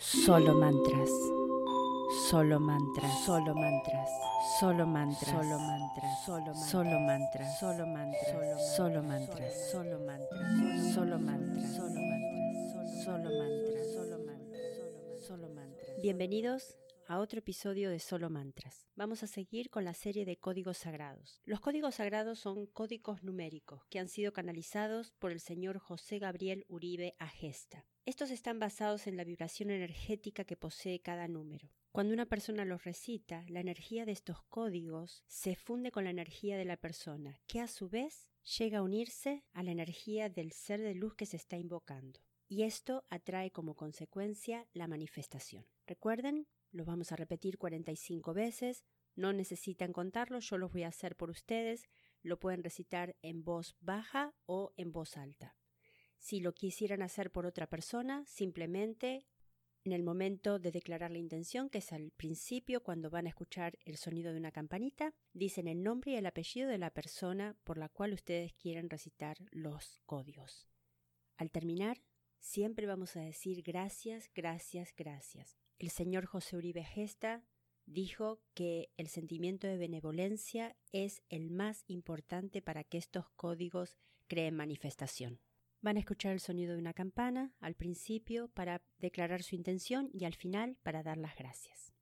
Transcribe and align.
Solo 0.00 0.54
mantras. 0.54 1.10
Solo 2.30 2.60
mantras. 2.60 3.24
Solo 3.26 3.52
mantras. 3.54 4.08
Solo 4.60 4.86
mantras. 4.86 5.26
Solo 5.34 5.58
mantras. 5.58 6.24
Solo 6.24 7.00
mantras. 7.00 7.58
Solo 7.58 7.86
mantras. 7.86 8.76
Solo 8.76 9.02
mantras. 9.02 9.66
Solo 9.74 9.98
mantras. 9.98 9.98
Solo 9.98 9.98
mantras. 9.98 10.94
Solo 10.94 11.18
mantras. 11.18 11.74
Solo 11.74 13.20
mantras. 13.20 13.94
Solo 13.94 14.18
mantras. 14.18 15.26
Solo 15.26 15.48
mantras. 15.48 16.00
Bienvenidos 16.00 16.76
a 17.08 17.20
otro 17.20 17.38
episodio 17.38 17.88
de 17.88 18.00
Solo 18.00 18.28
Mantras. 18.28 18.86
Vamos 18.94 19.22
a 19.22 19.26
seguir 19.26 19.70
con 19.70 19.82
la 19.82 19.94
serie 19.94 20.26
de 20.26 20.36
códigos 20.36 20.76
sagrados. 20.76 21.40
Los 21.46 21.60
códigos 21.60 21.94
sagrados 21.94 22.38
son 22.38 22.66
códigos 22.66 23.24
numéricos 23.24 23.82
que 23.88 23.98
han 23.98 24.08
sido 24.08 24.34
canalizados 24.34 25.12
por 25.18 25.32
el 25.32 25.40
señor 25.40 25.78
José 25.78 26.18
Gabriel 26.18 26.66
Uribe 26.68 27.16
Agesta. 27.18 27.86
Estos 28.04 28.30
están 28.30 28.58
basados 28.58 29.06
en 29.06 29.16
la 29.16 29.24
vibración 29.24 29.70
energética 29.70 30.44
que 30.44 30.58
posee 30.58 31.00
cada 31.00 31.28
número. 31.28 31.72
Cuando 31.92 32.12
una 32.12 32.26
persona 32.26 32.66
los 32.66 32.84
recita, 32.84 33.42
la 33.48 33.60
energía 33.60 34.04
de 34.04 34.12
estos 34.12 34.42
códigos 34.42 35.24
se 35.26 35.56
funde 35.56 35.90
con 35.90 36.04
la 36.04 36.10
energía 36.10 36.58
de 36.58 36.66
la 36.66 36.76
persona, 36.76 37.40
que 37.46 37.60
a 37.60 37.68
su 37.68 37.88
vez 37.88 38.30
llega 38.58 38.78
a 38.78 38.82
unirse 38.82 39.44
a 39.54 39.62
la 39.62 39.70
energía 39.70 40.28
del 40.28 40.52
ser 40.52 40.82
de 40.82 40.94
luz 40.94 41.14
que 41.14 41.24
se 41.24 41.38
está 41.38 41.56
invocando. 41.56 42.20
Y 42.46 42.64
esto 42.64 43.04
atrae 43.08 43.50
como 43.50 43.76
consecuencia 43.76 44.66
la 44.74 44.88
manifestación. 44.88 45.66
Recuerden 45.86 46.46
los 46.70 46.86
vamos 46.86 47.12
a 47.12 47.16
repetir 47.16 47.58
45 47.58 48.34
veces. 48.34 48.84
No 49.16 49.32
necesitan 49.32 49.92
contarlo, 49.92 50.38
yo 50.40 50.58
los 50.58 50.72
voy 50.72 50.82
a 50.84 50.88
hacer 50.88 51.16
por 51.16 51.30
ustedes. 51.30 51.88
Lo 52.22 52.38
pueden 52.38 52.62
recitar 52.62 53.16
en 53.22 53.44
voz 53.44 53.76
baja 53.80 54.34
o 54.46 54.72
en 54.76 54.92
voz 54.92 55.16
alta. 55.16 55.56
Si 56.18 56.40
lo 56.40 56.52
quisieran 56.52 57.02
hacer 57.02 57.30
por 57.30 57.46
otra 57.46 57.68
persona, 57.68 58.24
simplemente 58.26 59.26
en 59.84 59.92
el 59.92 60.02
momento 60.02 60.58
de 60.58 60.70
declarar 60.70 61.10
la 61.10 61.18
intención, 61.18 61.70
que 61.70 61.78
es 61.78 61.92
al 61.92 62.10
principio, 62.10 62.82
cuando 62.82 63.08
van 63.08 63.26
a 63.26 63.30
escuchar 63.30 63.78
el 63.84 63.96
sonido 63.96 64.32
de 64.32 64.38
una 64.38 64.52
campanita, 64.52 65.14
dicen 65.32 65.68
el 65.68 65.82
nombre 65.82 66.12
y 66.12 66.16
el 66.16 66.26
apellido 66.26 66.68
de 66.68 66.78
la 66.78 66.90
persona 66.90 67.56
por 67.64 67.78
la 67.78 67.88
cual 67.88 68.12
ustedes 68.12 68.52
quieren 68.52 68.90
recitar 68.90 69.38
los 69.50 70.00
códigos. 70.04 70.68
Al 71.36 71.50
terminar, 71.50 72.02
siempre 72.38 72.86
vamos 72.86 73.16
a 73.16 73.20
decir 73.20 73.62
gracias, 73.62 74.30
gracias, 74.34 74.94
gracias. 74.96 75.58
El 75.78 75.90
señor 75.90 76.26
José 76.26 76.56
Uribe 76.56 76.84
Gesta 76.84 77.44
dijo 77.86 78.40
que 78.54 78.90
el 78.96 79.08
sentimiento 79.08 79.66
de 79.66 79.78
benevolencia 79.78 80.76
es 80.92 81.22
el 81.28 81.50
más 81.50 81.84
importante 81.86 82.62
para 82.62 82.84
que 82.84 82.98
estos 82.98 83.28
códigos 83.36 83.96
creen 84.26 84.54
manifestación. 84.54 85.40
Van 85.80 85.96
a 85.96 86.00
escuchar 86.00 86.32
el 86.32 86.40
sonido 86.40 86.74
de 86.74 86.80
una 86.80 86.92
campana 86.92 87.54
al 87.60 87.74
principio 87.74 88.48
para 88.48 88.82
declarar 88.98 89.42
su 89.42 89.54
intención 89.54 90.10
y 90.12 90.24
al 90.24 90.34
final 90.34 90.76
para 90.82 91.02
dar 91.02 91.16
las 91.16 91.36
gracias. 91.36 91.92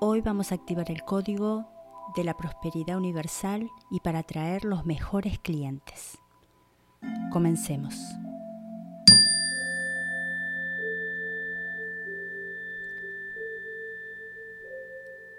Hoy 0.00 0.20
vamos 0.20 0.50
a 0.50 0.56
activar 0.56 0.90
el 0.90 1.02
código 1.02 1.64
de 2.16 2.24
la 2.24 2.36
prosperidad 2.36 2.96
universal 2.96 3.70
y 3.90 4.00
para 4.00 4.18
atraer 4.18 4.64
los 4.64 4.84
mejores 4.84 5.38
clientes. 5.38 6.21
Comencemos. 7.30 7.94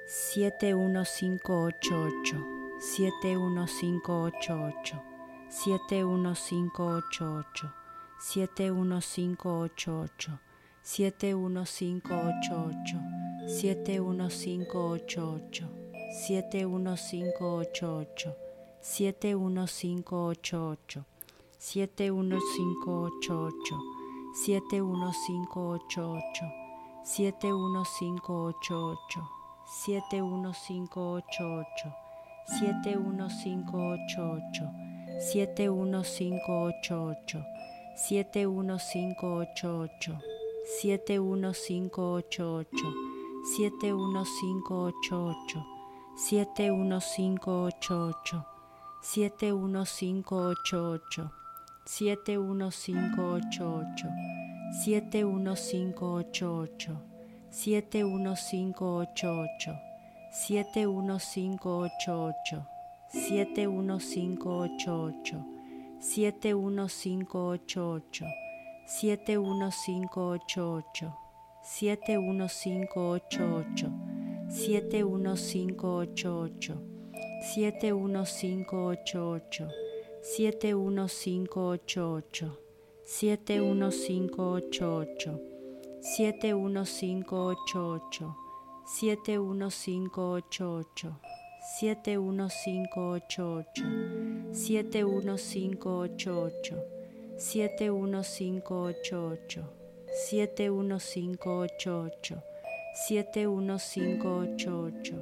Siete 0.05 0.73
uno 0.73 1.05
cinco 1.05 1.61
ocho 1.61 2.05
ocho, 2.05 2.44
siete 2.80 3.36
uno 3.36 3.67
cinco 3.67 4.23
ocho 4.23 4.64
ocho, 4.64 5.03
siete 5.47 6.03
uno 6.03 6.33
cinco 6.33 6.86
ocho 6.86 7.36
ocho, 7.38 7.72
siete 8.20 8.70
uno 8.72 9.00
cinco 9.00 9.59
ocho 9.59 10.02
ocho, 10.02 10.39
siete 10.81 11.33
uno 11.33 11.66
cinco 11.66 12.16
ocho 12.16 12.66
ocho, 12.66 13.00
siete 13.48 14.00
uno 14.00 14.30
cinco 14.30 14.89
ocho 14.89 15.33
ocho, 15.33 15.70
siete 16.17 16.64
uno 16.64 16.95
cinco 16.95 17.55
ocho 17.58 17.95
ocho, 17.98 18.36
siete 18.82 19.33
uno 19.33 19.67
cinco 19.67 20.26
ocho 20.26 20.67
ocho. 20.70 21.05
71588 21.63 23.79
71588 24.35 26.43
71588 27.05 29.23
71588 29.85 31.93
71588 32.51 34.59
71588 35.31 37.39
71588 38.09 40.17
71588 40.67 42.67
71588 43.45 45.63
71588 46.17 48.41
71588 49.01 51.42
71588 51.86 54.11
71588 54.86 56.98
71588 57.52 59.76
71588 60.33 62.64
71588 63.14 65.43
71588 66.02 68.32
71588 69.23 71.11
71588 71.64 73.92
71588 74.49 76.77
71588 77.43 79.92
71588 80.23 82.50
71588 83.06 85.38
71588 86.02 88.34
71588 89.00 91.14
71588 91.80 93.84
71588 94.54 96.78
71588 97.38 99.64
71588 100.14 102.38
71588 102.95 105.14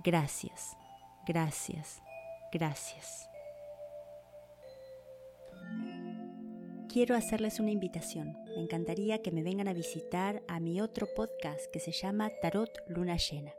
Gracias, 0.04 0.76
gracias, 1.26 2.02
gracias. 2.52 3.28
Quiero 6.96 7.18
hacerles 7.18 7.60
una 7.60 7.72
invitación. 7.72 8.38
Me 8.56 8.62
encantaría 8.64 9.22
que 9.22 9.30
me 9.30 9.44
vengan 9.44 9.68
a 9.68 9.74
visitar 9.74 10.42
a 10.48 10.62
mi 10.62 10.80
otro 10.80 11.08
podcast 11.14 11.60
que 11.74 11.82
se 11.82 11.92
llama 11.92 12.30
Tarot 12.42 12.72
Luna 12.88 13.18
Llena. 13.18 13.52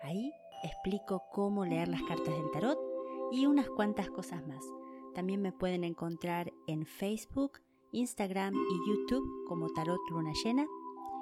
Ahí 0.00 0.32
explico 0.62 1.24
cómo 1.34 1.66
leer 1.66 1.88
las 1.88 2.02
cartas 2.04 2.34
del 2.34 2.50
tarot 2.54 2.78
y 3.30 3.44
unas 3.44 3.68
cuantas 3.68 4.08
cosas 4.08 4.46
más. 4.46 4.64
También 5.14 5.42
me 5.42 5.52
pueden 5.52 5.84
encontrar 5.84 6.50
en 6.66 6.86
Facebook, 6.86 7.60
Instagram 7.92 8.54
y 8.54 8.88
YouTube 8.90 9.28
como 9.46 9.68
Tarot 9.74 10.00
Luna 10.08 10.32
Llena 10.42 10.64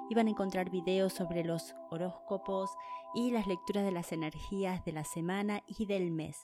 y 0.09 0.15
van 0.15 0.27
a 0.27 0.31
encontrar 0.31 0.69
videos 0.69 1.11
sobre 1.11 1.43
los 1.43 1.75
horóscopos 1.91 2.69
y 3.13 3.31
las 3.31 3.45
lecturas 3.45 3.83
de 3.83 3.91
las 3.91 4.13
energías 4.13 4.85
de 4.85 4.93
la 4.93 5.03
semana 5.03 5.63
y 5.67 5.85
del 5.85 6.11
mes. 6.11 6.37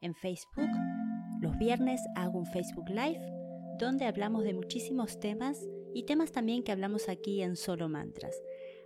En 0.00 0.14
Facebook, 0.14 0.70
los 1.42 1.58
viernes 1.58 2.00
hago 2.16 2.38
un 2.38 2.46
Facebook 2.46 2.88
Live 2.88 3.39
donde 3.80 4.04
hablamos 4.04 4.44
de 4.44 4.54
muchísimos 4.54 5.18
temas 5.18 5.66
y 5.94 6.04
temas 6.04 6.32
también 6.32 6.62
que 6.62 6.72
hablamos 6.72 7.08
aquí 7.08 7.42
en 7.42 7.56
Solo 7.56 7.88
Mantras. 7.88 8.40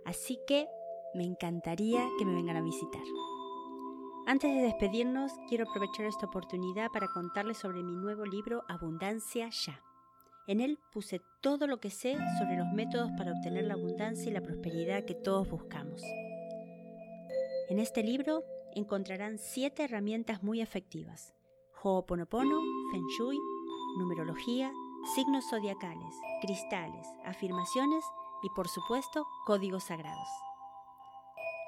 Así 0.05 0.39
que 0.47 0.67
me 1.13 1.23
encantaría 1.23 2.07
que 2.17 2.25
me 2.25 2.33
vengan 2.33 2.57
a 2.57 2.61
visitar. 2.61 3.03
Antes 4.25 4.55
de 4.55 4.61
despedirnos, 4.61 5.31
quiero 5.47 5.65
aprovechar 5.69 6.05
esta 6.05 6.25
oportunidad 6.25 6.89
para 6.91 7.07
contarles 7.07 7.57
sobre 7.57 7.83
mi 7.83 7.95
nuevo 7.95 8.25
libro 8.25 8.63
Abundancia 8.67 9.49
Ya. 9.49 9.81
En 10.47 10.61
él 10.61 10.79
puse 10.91 11.21
todo 11.41 11.67
lo 11.67 11.79
que 11.79 11.89
sé 11.89 12.17
sobre 12.39 12.57
los 12.57 12.71
métodos 12.73 13.11
para 13.17 13.33
obtener 13.33 13.65
la 13.65 13.73
abundancia 13.73 14.29
y 14.29 14.33
la 14.33 14.41
prosperidad 14.41 15.05
que 15.05 15.15
todos 15.15 15.49
buscamos. 15.49 16.01
En 17.69 17.79
este 17.79 18.03
libro 18.03 18.43
encontrarán 18.73 19.39
siete 19.39 19.83
herramientas 19.83 20.43
muy 20.43 20.61
efectivas. 20.61 21.33
Ho'oponopono, 21.81 22.61
Feng 22.91 23.07
Shui, 23.17 23.39
numerología, 23.97 24.71
signos 25.13 25.45
zodiacales, 25.49 26.15
cristales, 26.41 27.07
afirmaciones 27.25 28.03
y 28.43 28.49
por 28.49 28.67
supuesto 28.67 29.25
códigos 29.45 29.85
sagrados. 29.85 30.27